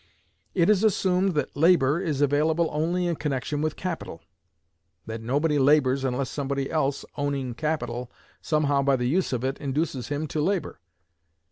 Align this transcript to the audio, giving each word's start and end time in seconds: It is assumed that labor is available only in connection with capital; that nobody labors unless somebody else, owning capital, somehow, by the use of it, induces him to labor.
It 0.55 0.67
is 0.67 0.83
assumed 0.83 1.35
that 1.35 1.55
labor 1.55 2.01
is 2.01 2.21
available 2.21 2.69
only 2.71 3.05
in 3.05 3.17
connection 3.17 3.61
with 3.61 3.75
capital; 3.75 4.19
that 5.05 5.21
nobody 5.21 5.59
labors 5.59 6.03
unless 6.03 6.31
somebody 6.31 6.71
else, 6.71 7.05
owning 7.17 7.53
capital, 7.53 8.09
somehow, 8.41 8.81
by 8.81 8.95
the 8.95 9.05
use 9.07 9.31
of 9.31 9.43
it, 9.43 9.59
induces 9.59 10.07
him 10.07 10.25
to 10.29 10.41
labor. 10.41 10.79